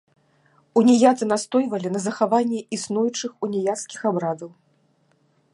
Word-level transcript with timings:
Уніяты 0.79 1.23
настойвалі 1.33 1.93
на 1.97 2.01
захаванні 2.07 2.59
існуючых 2.79 3.31
уніяцкіх 3.49 3.99
абрадаў. 4.13 4.49